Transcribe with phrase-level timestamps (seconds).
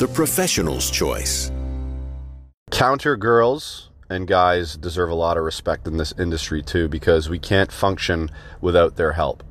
[0.00, 1.52] the professional's choice.
[2.70, 7.38] Counter girls and guys deserve a lot of respect in this industry too because we
[7.38, 8.30] can't function
[8.62, 9.44] without their help.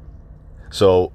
[0.71, 1.13] So,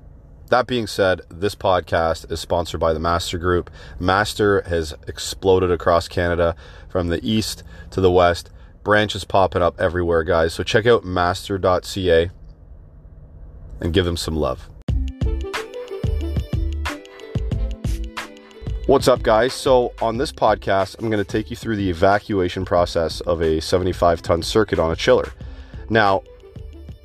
[0.50, 3.70] that being said, this podcast is sponsored by the Master Group.
[3.98, 6.54] Master has exploded across Canada
[6.88, 8.50] from the east to the west.
[8.84, 10.54] Branches popping up everywhere, guys.
[10.54, 12.30] So check out master.ca
[13.80, 14.68] and give them some love.
[18.86, 19.54] What's up, guys?
[19.54, 23.58] So, on this podcast, I'm going to take you through the evacuation process of a
[23.58, 25.32] 75 ton circuit on a chiller.
[25.88, 26.22] Now,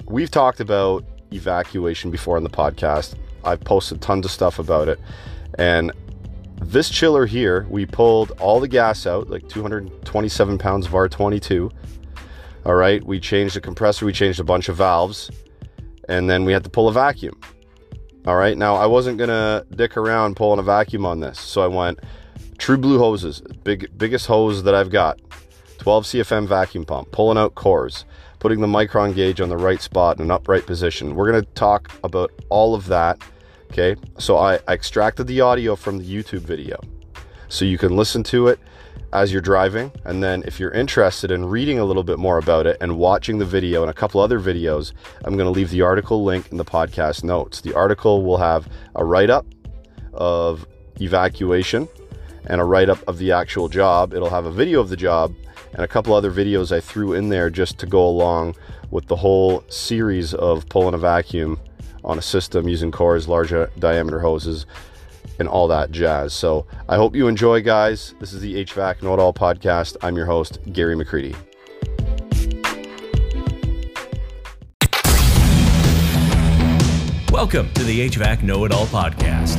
[0.04, 3.16] we've talked about evacuation before on the podcast.
[3.46, 5.00] I've posted tons of stuff about it.
[5.58, 5.94] And
[6.62, 11.72] this chiller here, we pulled all the gas out, like 227 pounds of R22.
[12.66, 15.32] All right, we changed the compressor, we changed a bunch of valves,
[16.10, 17.40] and then we had to pull a vacuum.
[18.26, 21.68] All right, now I wasn't gonna dick around pulling a vacuum on this, so I
[21.68, 22.00] went
[22.58, 25.20] TruBlu hoses, big biggest hose that I've got,
[25.78, 28.04] 12 CFM vacuum pump, pulling out cores,
[28.40, 31.16] putting the micron gauge on the right spot in an upright position.
[31.16, 33.22] We're gonna talk about all of that.
[33.72, 36.78] Okay, so I, I extracted the audio from the YouTube video,
[37.48, 38.60] so you can listen to it
[39.14, 39.92] as you're driving.
[40.06, 43.38] And then, if you're interested in reading a little bit more about it and watching
[43.38, 44.94] the video and a couple other videos,
[45.24, 47.62] I'm going to leave the article link in the podcast notes.
[47.62, 49.46] The article will have a write up
[50.14, 50.68] of
[51.02, 51.88] evacuation
[52.46, 54.14] and a write up of the actual job.
[54.14, 55.34] It'll have a video of the job
[55.74, 58.56] and a couple other videos I threw in there just to go along
[58.92, 61.60] with the whole series of pulling a vacuum
[62.04, 64.66] on a system using cores, larger diameter hoses,
[65.40, 66.34] and all that jazz.
[66.34, 68.16] So I hope you enjoy, guys.
[68.20, 69.98] This is the HVAC Know It All podcast.
[70.02, 71.36] I'm your host, Gary McCreadie.
[77.32, 79.58] Welcome to the HVAC Know It All podcast.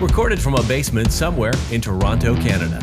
[0.00, 2.78] Recorded from a basement somewhere in Toronto, Canada.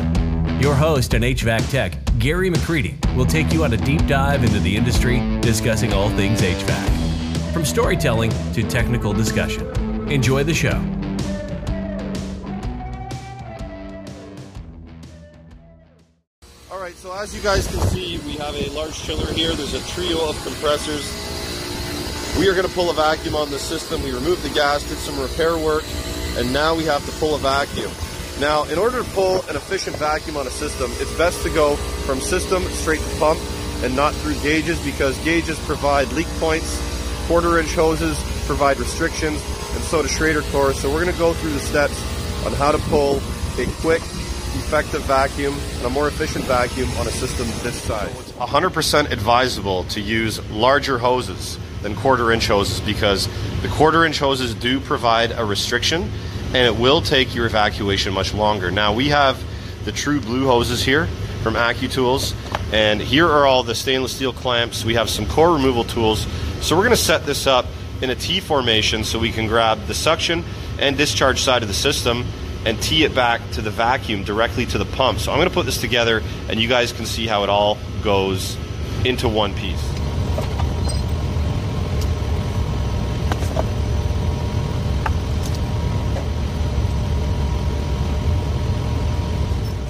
[0.60, 4.58] Your host and HVAC tech, Gary McCreadie, will take you on a deep dive into
[4.60, 7.52] the industry, discussing all things HVAC.
[7.52, 9.70] From storytelling to technical discussion.
[10.10, 10.93] Enjoy the show.
[17.24, 19.54] As you guys can see, we have a large chiller here.
[19.54, 21.08] There's a trio of compressors.
[22.38, 24.02] We are going to pull a vacuum on the system.
[24.02, 25.84] We removed the gas, did some repair work,
[26.36, 27.90] and now we have to pull a vacuum.
[28.40, 31.76] Now, in order to pull an efficient vacuum on a system, it's best to go
[32.04, 33.40] from system straight to pump
[33.82, 36.78] and not through gauges because gauges provide leak points,
[37.26, 39.42] quarter inch hoses provide restrictions,
[39.72, 40.78] and so does Schrader cores.
[40.78, 41.98] So we're going to go through the steps
[42.44, 43.22] on how to pull
[43.56, 44.02] a quick,
[44.58, 48.12] effective vacuum and a more efficient vacuum on a system this size.
[48.12, 53.28] So it's 100% advisable to use larger hoses than quarter inch hoses because
[53.62, 56.10] the quarter inch hoses do provide a restriction
[56.48, 58.70] and it will take your evacuation much longer.
[58.70, 59.42] Now we have
[59.84, 61.06] the TruBlu hoses here
[61.42, 62.34] from AccuTools
[62.72, 64.84] and here are all the stainless steel clamps.
[64.84, 66.26] We have some core removal tools.
[66.60, 67.66] So we're going to set this up
[68.00, 70.44] in a T formation so we can grab the suction
[70.78, 72.24] and discharge side of the system
[72.64, 75.18] and tee it back to the vacuum directly to the pump.
[75.18, 77.78] So I'm going to put this together and you guys can see how it all
[78.02, 78.56] goes
[79.04, 79.82] into one piece.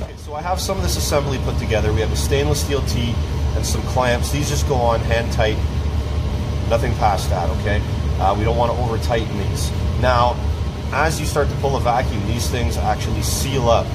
[0.02, 1.92] Okay, so I have some of this assembly put together.
[1.92, 3.14] We have a stainless steel tee
[3.54, 4.32] and some clamps.
[4.32, 5.56] These just go on hand tight,
[6.68, 7.80] nothing past that, okay?
[8.18, 9.70] Uh, we don't want to over tighten these.
[10.00, 10.36] Now,
[10.94, 13.86] as you start to pull a vacuum, these things actually seal up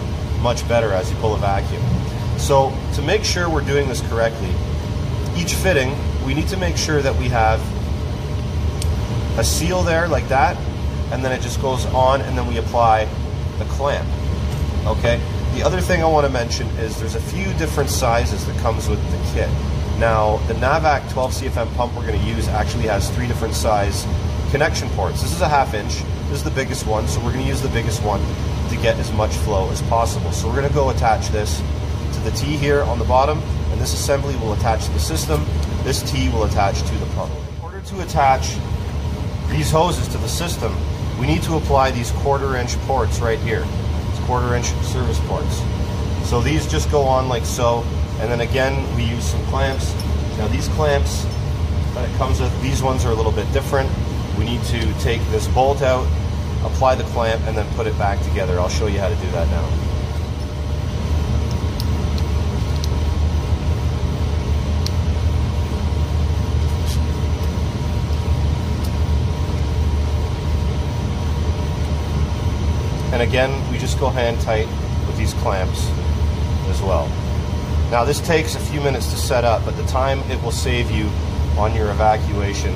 [0.42, 1.82] much better as you pull a vacuum.
[2.38, 4.52] So to make sure we're doing this correctly,
[5.38, 7.62] each fitting, we need to make sure that we have
[9.40, 10.58] a seal there like that,
[11.14, 13.06] and then it just goes on and then we apply
[13.60, 14.08] the clamp,
[14.86, 15.22] okay?
[15.56, 18.90] The other thing I want to mention is there's a few different sizes that comes
[18.90, 19.50] with the kit.
[20.00, 24.06] Now, the Navac 12 CFM pump we're going to use actually has three different size
[24.52, 25.22] connection ports.
[25.22, 27.70] This is a half inch, is the biggest one, so we're going to use the
[27.70, 28.22] biggest one
[28.70, 30.32] to get as much flow as possible.
[30.32, 31.62] So we're going to go attach this
[32.14, 33.40] to the T here on the bottom,
[33.72, 35.44] and this assembly will attach to the system.
[35.84, 37.32] This T will attach to the pump.
[37.32, 38.56] In order to attach
[39.50, 40.76] these hoses to the system,
[41.20, 43.66] we need to apply these quarter inch ports right here.
[43.66, 45.62] It's quarter inch service ports.
[46.30, 47.84] So these just go on like so,
[48.20, 49.94] and then again we use some clamps.
[50.38, 51.24] Now these clamps
[51.96, 53.90] that it comes with, these ones are a little bit different.
[54.38, 56.08] We need to take this bolt out,
[56.64, 58.60] apply the clamp, and then put it back together.
[58.60, 59.90] I'll show you how to do that now.
[73.12, 74.68] And again, we just go hand tight
[75.08, 75.90] with these clamps
[76.70, 77.08] as well.
[77.92, 80.92] Now this takes a few minutes to set up, but the time it will save
[80.92, 81.10] you
[81.58, 82.74] on your evacuation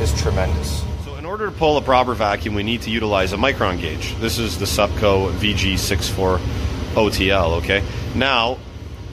[0.00, 0.84] is tremendous.
[1.28, 4.16] Order to pull a proper vacuum, we need to utilize a micron gauge.
[4.16, 6.38] This is the Supco VG64
[6.94, 7.84] OTL, okay?
[8.14, 8.56] Now,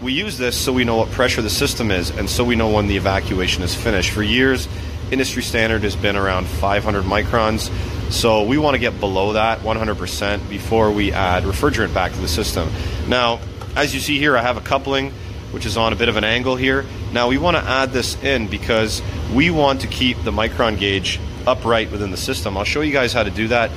[0.02, 2.70] we use this so we know what pressure the system is and so we know
[2.70, 4.12] when the evacuation is finished.
[4.12, 4.70] For years,
[5.12, 7.70] industry standard has been around 500 microns.
[8.14, 12.30] So we want to get below that 100% before we add refrigerant back to the
[12.30, 12.70] system.
[13.10, 13.42] Now,
[13.76, 15.12] as you see here, I have a coupling
[15.52, 16.86] which is on a bit of an angle here.
[17.12, 19.02] Now we want to add this in because
[19.34, 22.58] we want to keep the micron gauge upright within the system.
[22.58, 23.72] I'll show you guys how to do that.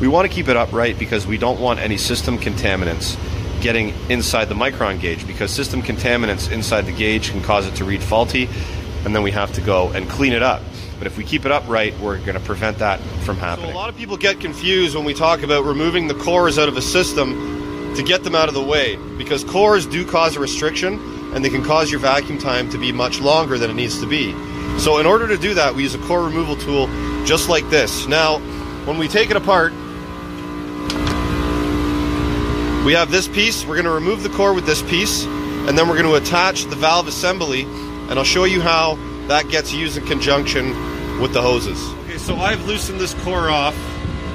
[0.00, 3.18] We want to keep it upright because we don't want any system contaminants
[3.60, 7.84] getting inside the micron gauge because system contaminants inside the gauge can cause it to
[7.84, 8.48] read faulty
[9.04, 10.62] and then we have to go and clean it up.
[10.98, 13.70] But if we keep it upright, we're going to prevent that from happening.
[13.70, 16.68] So a lot of people get confused when we talk about removing the cores out
[16.68, 20.40] of a system to get them out of the way because cores do cause a
[20.40, 21.00] restriction
[21.34, 24.06] and they can cause your vacuum time to be much longer than it needs to
[24.06, 24.32] be.
[24.80, 26.86] So in order to do that, we use a core removal tool
[27.26, 28.06] just like this.
[28.06, 28.38] Now,
[28.86, 29.72] when we take it apart,
[32.86, 33.66] we have this piece.
[33.66, 36.64] We're going to remove the core with this piece, and then we're going to attach
[36.64, 38.96] the valve assembly, and I'll show you how
[39.28, 40.70] that gets used in conjunction
[41.20, 41.78] with the hoses.
[42.04, 43.76] Okay, so I've loosened this core off.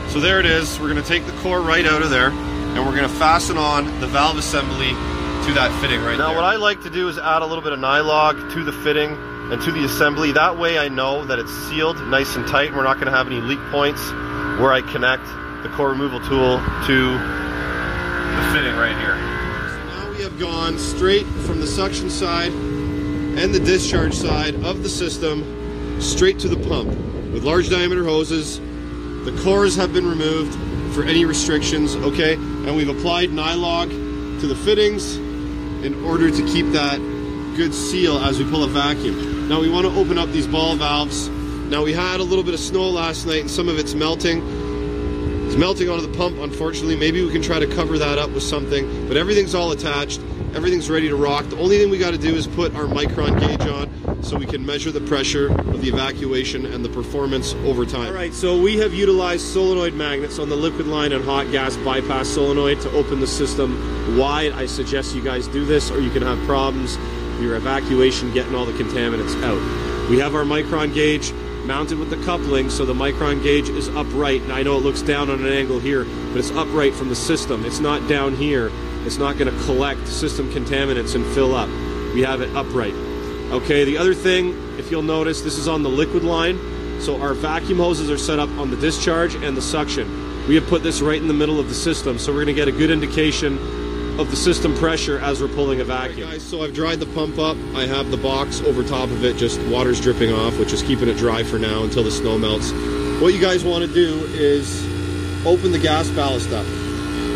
[0.10, 0.80] So there it is.
[0.80, 3.58] We're going to take the core right out of there and we're going to fasten
[3.58, 6.28] on the valve assembly to that fitting right now, there.
[6.28, 8.72] Now what I like to do is add a little bit of nylog to the
[8.72, 9.18] fitting
[9.52, 10.32] and to the assembly.
[10.32, 13.12] That way I know that it's sealed nice and tight and we're not going to
[13.12, 14.02] have any leak points
[14.60, 15.26] where I connect
[15.64, 16.58] the core removal tool
[16.88, 19.16] to the fitting right here.
[19.70, 24.82] So now we have gone straight from the suction side and the discharge side of
[24.82, 26.88] the system straight to the pump
[27.34, 28.60] with large diameter hoses.
[28.60, 30.58] The cores have been removed
[30.96, 32.34] for any restrictions, okay?
[32.34, 33.90] And we've applied nylog
[34.40, 35.18] to the fittings
[35.86, 37.00] in order to keep that
[37.56, 39.48] good seal as we pull a vacuum.
[39.48, 41.30] Now we want to open up these ball valves.
[41.30, 44.44] Now we had a little bit of snow last night and some of it's melting.
[45.48, 46.98] It's melting onto the pump, unfortunately.
[46.98, 50.20] Maybe we can try to cover that up with something, but everything's all attached.
[50.54, 51.46] Everything's ready to rock.
[51.46, 54.46] The only thing we got to do is put our micron gauge on so we
[54.46, 58.08] can measure the pressure of the evacuation and the performance over time.
[58.08, 61.78] All right, so we have utilized solenoid magnets on the liquid line and hot gas
[61.78, 64.52] bypass solenoid to open the system wide.
[64.54, 66.98] I suggest you guys do this or you can have problems
[67.42, 70.10] your evacuation getting all the contaminants out.
[70.10, 71.34] We have our micron gauge
[71.66, 74.42] mounted with the coupling so the micron gauge is upright.
[74.42, 77.16] And I know it looks down on an angle here, but it's upright from the
[77.16, 77.66] system.
[77.66, 78.72] It's not down here
[79.06, 81.70] it's not going to collect system contaminants and fill up.
[82.16, 82.96] We have it upright.
[83.52, 84.50] Okay, the other thing,
[84.80, 86.58] if you'll notice, this is on the liquid line.
[87.02, 90.48] So our vacuum hoses are set up on the discharge and the suction.
[90.48, 92.54] We have put this right in the middle of the system, so we're going to
[92.54, 93.60] get a good indication
[94.20, 96.30] of the system pressure as we're pulling a vacuum.
[96.30, 97.58] Right, guys, so I've dried the pump up.
[97.76, 101.10] I have the box over top of it, just water's dripping off, which is keeping
[101.10, 102.72] it dry for now until the snow melts.
[103.22, 104.86] What you guys want to do is
[105.46, 106.66] open the gas ballast up.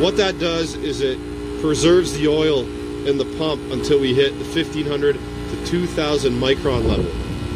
[0.01, 1.20] What that does is it
[1.60, 2.62] preserves the oil
[3.06, 7.12] in the pump until we hit the 1500 to 2000 micron level.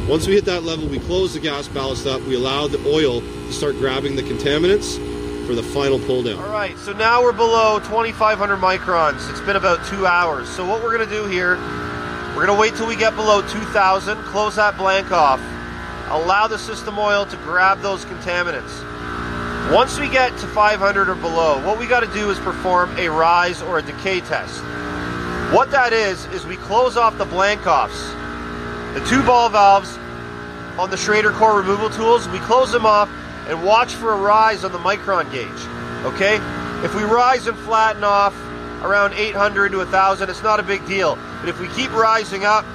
[0.09, 2.21] Once we hit that level, we close the gas ballast up.
[2.23, 4.99] We allow the oil to start grabbing the contaminants
[5.45, 6.39] for the final pull down.
[6.39, 9.29] All right, so now we're below 2500 microns.
[9.29, 10.49] It's been about two hours.
[10.49, 11.57] So what we're gonna do here,
[12.35, 15.41] we're gonna wait till we get below 2000, close that blank off,
[16.09, 18.89] allow the system oil to grab those contaminants.
[19.71, 23.07] Once we get to 500 or below, what we got to do is perform a
[23.07, 24.61] rise or a decay test.
[25.53, 28.11] What that is, is we close off the blank offs.
[28.93, 29.97] The two ball valves
[30.77, 33.09] on the Schrader core removal tools, we close them off
[33.47, 35.49] and watch for a rise on the micron gauge.
[36.05, 36.35] Okay?
[36.83, 38.35] If we rise and flatten off
[38.83, 41.17] around 800 to 1000, it's not a big deal.
[41.39, 42.65] But if we keep rising up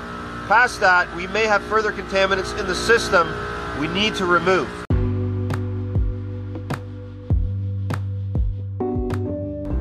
[0.48, 3.28] past that, we may have further contaminants in the system
[3.78, 4.77] we need to remove.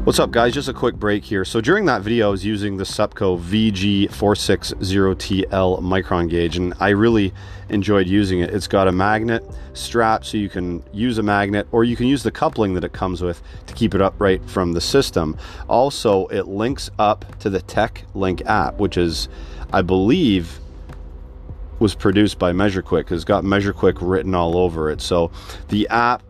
[0.07, 1.43] What's up guys, just a quick break here.
[1.43, 7.33] So during that video I was using the Supco VG460TL micron gauge and I really
[7.67, 8.51] enjoyed using it.
[8.51, 12.23] It's got a magnet strap so you can use a magnet or you can use
[12.23, 15.35] the coupling that it comes with to keep it upright from the system.
[15.67, 19.27] Also it links up to the TechLink app which is
[19.73, 20.61] I believe
[21.79, 23.11] was produced by MeasureQuick.
[23.11, 25.01] It's got MeasureQuick written all over it.
[25.01, 25.31] So
[25.67, 26.23] the app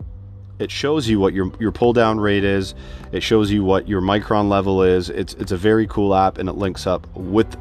[0.58, 2.74] it shows you what your your pull down rate is.
[3.12, 5.10] It shows you what your micron level is.
[5.10, 7.56] It's it's a very cool app and it links up with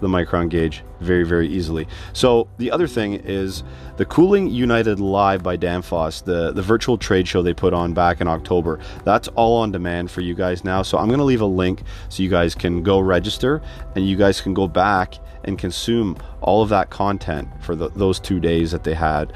[0.00, 1.88] the micron gauge very very easily.
[2.12, 3.64] So the other thing is
[3.96, 8.20] the Cooling United Live by Danfoss, the the virtual trade show they put on back
[8.20, 8.80] in October.
[9.04, 10.82] That's all on demand for you guys now.
[10.82, 13.62] So I'm going to leave a link so you guys can go register
[13.96, 18.18] and you guys can go back and consume all of that content for the, those
[18.18, 19.32] two days that they had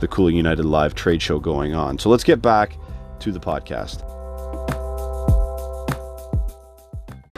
[0.00, 1.98] the Cooling United Live trade show going on.
[1.98, 2.76] So let's get back
[3.20, 4.02] to the podcast.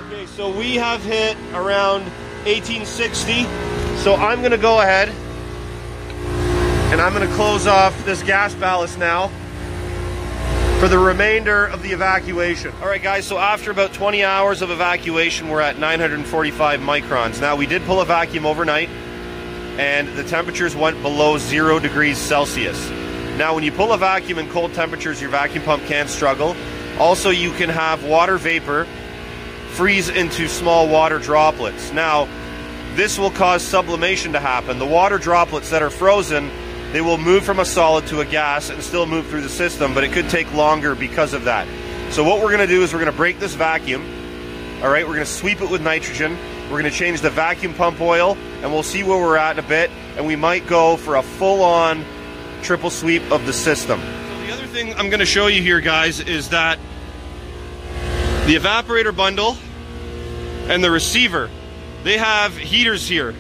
[0.01, 2.03] Okay, so we have hit around
[2.47, 3.45] 1860.
[3.99, 5.09] So I'm going to go ahead
[6.91, 9.29] and I'm going to close off this gas ballast now
[10.79, 12.73] for the remainder of the evacuation.
[12.81, 17.41] All right, guys, so after about 20 hours of evacuation, we're at 945 microns.
[17.41, 18.89] Now, we did pull a vacuum overnight
[19.79, 22.91] and the temperatures went below zero degrees Celsius.
[23.39, 26.57] Now, when you pull a vacuum in cold temperatures, your vacuum pump can struggle.
[26.99, 28.87] Also, you can have water vapor
[29.71, 31.93] freeze into small water droplets.
[31.93, 32.29] Now,
[32.97, 34.81] this will cause sublimation to happen.
[34.81, 36.51] The water droplets that are frozen,
[36.91, 39.95] they will move from a solid to a gas and still move through the system,
[39.95, 41.69] but it could take longer because of that.
[42.13, 44.03] So what we're to do is we're to break this vacuum.
[44.83, 46.37] All right, we're to sweep it with nitrogen.
[46.71, 49.65] We're going to change the vacuum pump oil and we'll see where we're at in
[49.65, 49.91] a bit.
[50.17, 52.05] And we might go for a full on
[52.63, 54.01] triple sweep of the system.
[54.01, 56.79] So the other thing I'm going to show you here, guys, is that
[58.45, 59.57] the evaporator bundle
[60.69, 61.49] and the receiver,
[62.05, 63.35] they have heaters here.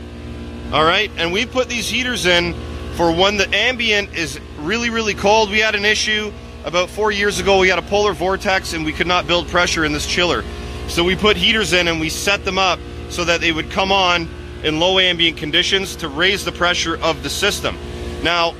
[0.73, 2.54] All right, and we put these heaters in
[2.94, 5.50] for when the ambient is really, really cold.
[5.50, 6.32] We had an issue
[6.64, 7.58] about four years ago.
[7.58, 10.44] We had a polar vortex and we could not build pressure in this chiller.
[10.88, 12.78] So we put heaters in and we set them up
[13.11, 14.29] so that they would come on
[14.62, 17.77] in low ambient conditions to raise the pressure of the system.
[18.23, 18.53] Now,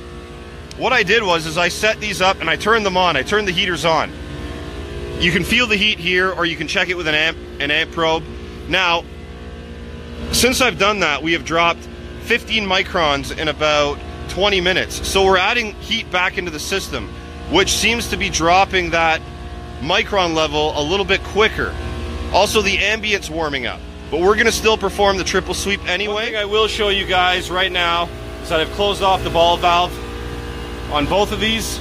[0.77, 3.17] what I did was is I set these up and I turned them on.
[3.17, 4.11] I turned the heaters on.
[5.19, 7.71] You can feel the heat here or you can check it with an amp an
[7.71, 8.23] amp probe.
[8.69, 9.03] Now,
[10.31, 11.81] since I've done that, we have dropped
[12.21, 15.05] 15 microns in about 20 minutes.
[15.07, 17.09] So we're adding heat back into the system,
[17.51, 19.21] which seems to be dropping that
[19.81, 21.75] micron level a little bit quicker.
[22.31, 23.81] Also, the ambient's warming up.
[24.11, 26.13] But we're gonna still perform the triple sweep anyway.
[26.13, 28.09] One thing I will show you guys right now
[28.41, 29.93] is that I've closed off the ball valve
[30.91, 31.79] on both of these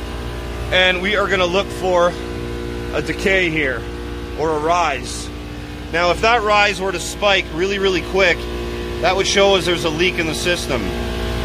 [0.70, 2.12] and we are gonna look for
[2.92, 3.80] a decay here
[4.38, 5.26] or a rise.
[5.90, 8.36] Now if that rise were to spike really, really quick,
[9.00, 10.82] that would show us there's a leak in the system.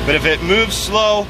[0.06, 1.26] But if it moves slow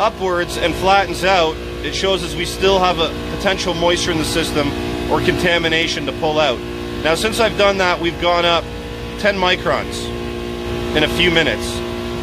[0.00, 4.24] upwards and flattens out, it shows us we still have a potential moisture in the
[4.24, 4.66] system
[5.08, 6.58] or contamination to pull out.
[7.04, 8.64] Now since I've done that, we've gone up
[9.18, 10.06] 10 microns
[10.96, 11.66] in a few minutes.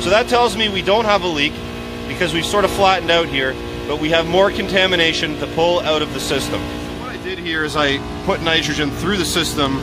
[0.03, 1.53] So that tells me we don't have a leak
[2.07, 3.53] because we've sort of flattened out here,
[3.87, 6.61] but we have more contamination to pull out of the system.
[6.99, 9.79] What I did here is I put nitrogen through the system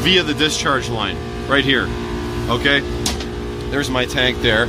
[0.00, 1.16] via the discharge line
[1.46, 1.86] right here.
[2.48, 2.80] Okay?
[3.70, 4.64] There's my tank there.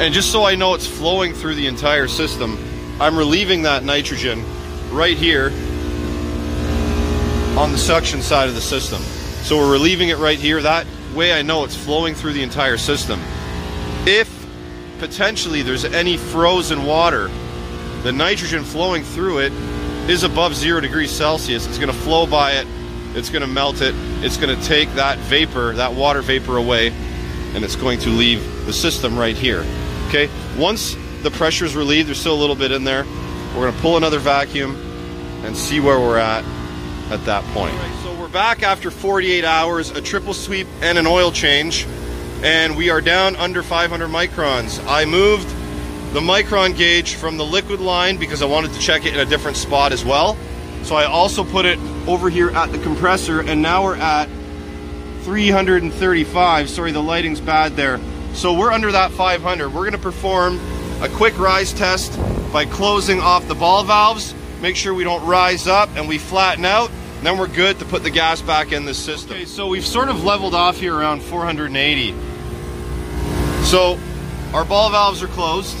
[0.00, 2.58] And just so I know it's flowing through the entire system,
[3.00, 4.44] I'm relieving that nitrogen
[4.90, 5.46] right here
[7.58, 9.00] on the suction side of the system.
[9.44, 10.62] So we're relieving it right here.
[10.62, 13.20] That way I know it's flowing through the entire system.
[14.06, 14.28] If
[14.98, 17.30] potentially there's any frozen water,
[18.02, 19.52] the nitrogen flowing through it
[20.08, 21.66] is above zero degrees Celsius.
[21.66, 22.66] It's going to flow by it,
[23.14, 26.88] it's going to melt it, it's going to take that vapor, that water vapor away,
[27.54, 29.64] and it's going to leave the system right here.
[30.08, 30.28] Okay,
[30.58, 33.04] once the pressure is relieved, there's still a little bit in there.
[33.54, 34.74] We're going to pull another vacuum
[35.44, 36.44] and see where we're at
[37.10, 37.74] at that point
[38.28, 41.86] back after 48 hours, a triple sweep and an oil change,
[42.42, 44.84] and we are down under 500 microns.
[44.86, 45.48] I moved
[46.12, 49.24] the micron gauge from the liquid line because I wanted to check it in a
[49.24, 50.36] different spot as well.
[50.82, 54.28] So I also put it over here at the compressor, and now we're at
[55.22, 56.68] 335.
[56.68, 58.00] Sorry, the lighting's bad there.
[58.34, 59.72] So we're under that 500.
[59.72, 60.60] We're gonna perform
[61.00, 62.18] a quick rise test
[62.52, 66.64] by closing off the ball valves, make sure we don't rise up and we flatten
[66.64, 66.90] out,
[67.26, 69.32] then we're good to put the gas back in the system.
[69.32, 72.14] Okay, so we've sort of leveled off here around 480.
[73.64, 73.98] So
[74.52, 75.76] our ball valves are closed.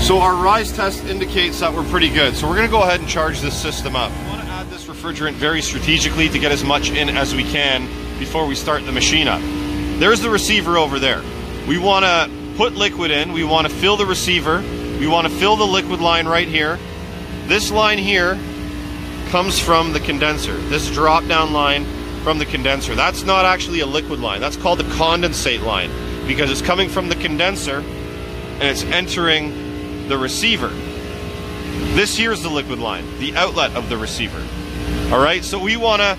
[0.00, 2.34] So our rise test indicates that we're pretty good.
[2.36, 4.10] So we're gonna go ahead and charge this system up.
[4.10, 7.86] I wanna add this refrigerant very strategically to get as much in as we can
[8.18, 9.40] before we start the machine up.
[9.98, 11.22] There's the receiver over there.
[11.66, 14.60] We want to put liquid in, we want to fill the receiver,
[14.98, 16.78] we want to fill the liquid line right here.
[17.46, 18.38] This line here
[19.28, 20.56] comes from the condenser.
[20.68, 21.84] This drop down line
[22.22, 22.94] from the condenser.
[22.94, 24.40] That's not actually a liquid line.
[24.40, 25.90] That's called the condensate line
[26.26, 30.68] because it's coming from the condenser and it's entering the receiver.
[31.94, 34.42] This here is the liquid line, the outlet of the receiver.
[35.12, 36.18] All right, so we want to,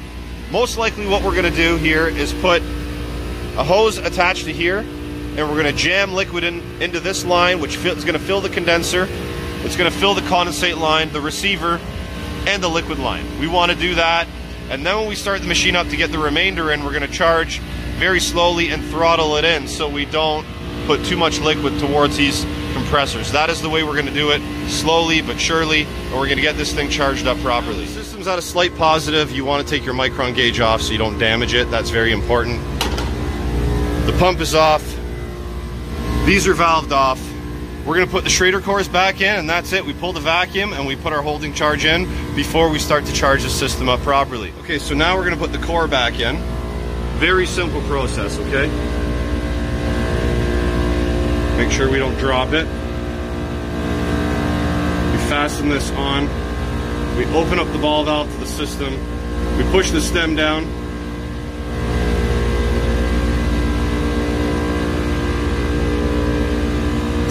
[0.51, 5.37] most likely what we're to do here is put a hose attached to here and
[5.37, 9.07] we're to jam liquid in, into this line, which is going to fill the condenser.
[9.61, 11.79] It's to fill the condensate line, the receiver,
[12.47, 13.25] and the liquid line.
[13.39, 14.27] We want to do that.
[14.69, 17.01] And then when we start the machine up to get the remainder in, we're going
[17.01, 17.59] to charge
[17.97, 20.45] very slowly and throttle it in so we don't
[20.85, 23.31] put too much liquid towards these compressors.
[23.31, 26.37] That is the way we're going to do it, slowly but surely, and we're going
[26.37, 27.85] to get this thing charged up properly.
[27.85, 29.31] The system's at a slight positive.
[29.31, 31.69] You want to take your micron gauge off so you don't damage it.
[31.69, 32.59] That's very important.
[34.05, 34.83] The pump is off.
[36.25, 37.19] These are valved off.
[37.89, 39.83] We're to put the Schrader cores back in, and that's it.
[39.83, 42.05] We pull the vacuum and we put our holding charge in
[42.35, 44.53] before we start to charge the system up properly.
[44.59, 46.37] Okay, so now we're to put the core back in.
[47.17, 48.67] Very simple process, okay?
[51.57, 52.67] Make sure we don't drop it.
[55.11, 56.27] We fasten this on.
[57.17, 58.93] We open up the ball valve to the system.
[59.57, 60.78] We push the stem down.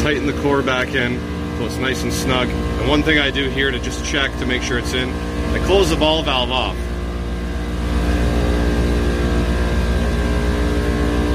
[0.09, 1.21] Tighten the core back in
[1.59, 2.49] so it's nice and snug.
[2.49, 5.62] And one thing I do here to just check to make sure it's in, I
[5.67, 6.75] close the ball valve off.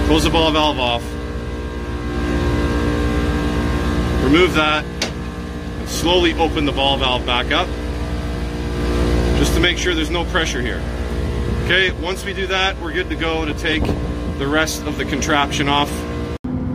[0.07, 1.03] Close the ball valve off.
[4.23, 7.67] Remove that and slowly open the ball valve back up
[9.37, 10.81] just to make sure there's no pressure here.
[11.65, 15.05] Okay, once we do that, we're good to go to take the rest of the
[15.05, 15.91] contraption off.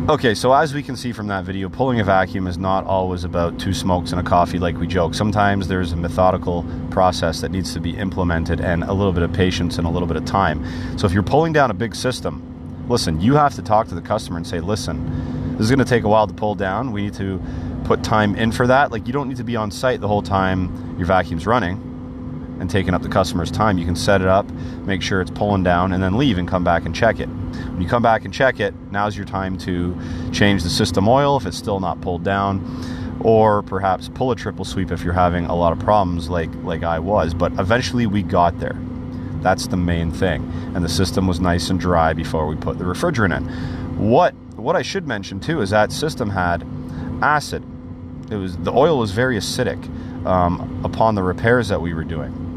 [0.09, 3.25] Okay, so as we can see from that video, pulling a vacuum is not always
[3.25, 5.13] about two smokes and a coffee like we joke.
[5.13, 9.31] Sometimes there's a methodical process that needs to be implemented and a little bit of
[9.35, 10.65] patience and a little bit of time.
[10.99, 12.43] So if you're pulling down a big system,
[12.89, 15.85] listen, you have to talk to the customer and say, listen, this is going to
[15.85, 16.91] take a while to pull down.
[16.93, 17.39] We need to
[17.85, 18.91] put time in for that.
[18.91, 21.88] Like you don't need to be on site the whole time your vacuum's running
[22.61, 23.79] and taking up the customer's time.
[23.79, 24.49] You can set it up,
[24.85, 27.29] make sure it's pulling down, and then leave and come back and check it.
[27.29, 29.97] When you come back and check it, now's your time to
[30.33, 34.65] change the system oil if it's still not pulled down, or perhaps pull a triple
[34.65, 37.35] sweep if you're having a lot of problems like like I was.
[37.35, 38.77] But eventually we got there.
[39.41, 40.51] That's the main thing.
[40.75, 44.09] And the system was nice and dry before we put the refrigerant in.
[44.11, 46.67] What what I should mention too is that system had
[47.23, 47.65] acid.
[48.31, 49.83] It was the oil was very acidic
[50.27, 52.48] um, upon the repairs that we were doing.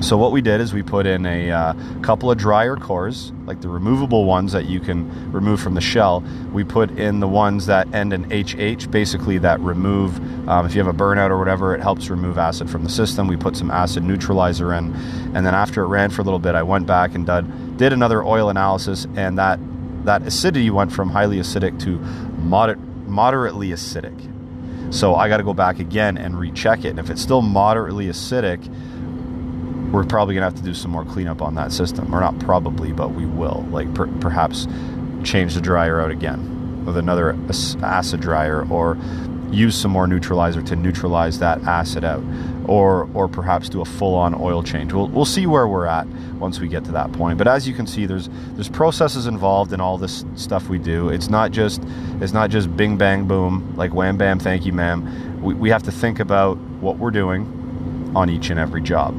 [0.00, 3.62] So what we did is we put in a uh, couple of dryer cores, like
[3.62, 6.22] the removable ones that you can remove from the shell.
[6.52, 10.84] We put in the ones that end in HH, basically that remove, um, if you
[10.84, 13.26] have a burnout or whatever, it helps remove acid from the system.
[13.26, 14.94] We put some acid neutralizer in,
[15.34, 17.92] and then after it ran for a little bit, I went back and did, did
[17.94, 19.58] another oil analysis, and that
[20.04, 21.98] that acidity went from highly acidic to
[22.38, 24.32] moder- moderately acidic.
[24.94, 26.90] So I got to go back again and recheck it.
[26.90, 28.64] And if it's still moderately acidic,
[29.96, 32.92] we're probably gonna have to do some more cleanup on that system, or not probably,
[32.92, 33.66] but we will.
[33.70, 34.68] Like per- perhaps
[35.24, 37.34] change the dryer out again with another
[37.82, 38.98] acid dryer, or
[39.50, 42.22] use some more neutralizer to neutralize that acid out,
[42.66, 44.92] or or perhaps do a full-on oil change.
[44.92, 47.38] We'll we'll see where we're at once we get to that point.
[47.38, 51.08] But as you can see, there's there's processes involved in all this stuff we do.
[51.08, 51.82] It's not just
[52.20, 55.42] it's not just bing bang boom like wham bam thank you ma'am.
[55.42, 59.14] We we have to think about what we're doing on each and every job.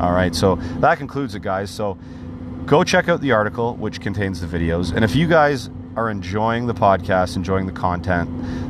[0.00, 1.70] All right, so that concludes it, guys.
[1.70, 1.96] So
[2.66, 4.92] go check out the article, which contains the videos.
[4.92, 8.28] And if you guys are enjoying the podcast, enjoying the content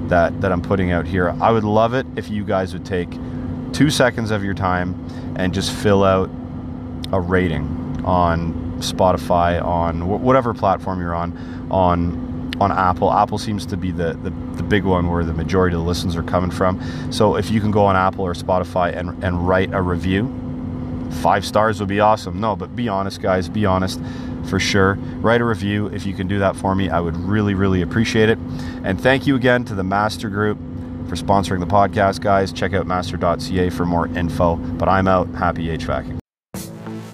[0.08, 3.10] that, that I'm putting out here, I would love it if you guys would take
[3.72, 4.94] two seconds of your time
[5.36, 6.30] and just fill out
[7.12, 11.36] a rating on Spotify, on whatever platform you're on,
[11.70, 12.24] on
[12.60, 13.12] on Apple.
[13.12, 16.14] Apple seems to be the, the, the, big one where the majority of the listens
[16.14, 16.80] are coming from.
[17.12, 20.26] So if you can go on Apple or Spotify and, and write a review,
[21.10, 22.40] Five stars would be awesome.
[22.40, 23.48] No, but be honest, guys.
[23.48, 24.00] Be honest
[24.48, 24.94] for sure.
[25.20, 26.90] Write a review if you can do that for me.
[26.90, 28.38] I would really, really appreciate it.
[28.84, 30.58] And thank you again to the Master Group
[31.08, 32.52] for sponsoring the podcast, guys.
[32.52, 34.56] Check out master.ca for more info.
[34.56, 35.28] But I'm out.
[35.34, 36.18] Happy HVACing.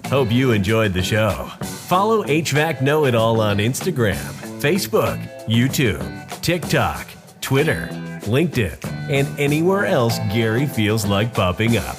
[0.07, 1.49] Hope you enjoyed the show.
[1.61, 4.17] Follow HVAC Know It All on Instagram,
[4.59, 7.07] Facebook, YouTube, TikTok,
[7.39, 7.87] Twitter,
[8.23, 11.95] LinkedIn, and anywhere else Gary feels like popping up.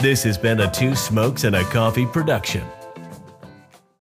[0.00, 2.62] This has been a Two Smokes and a Coffee production.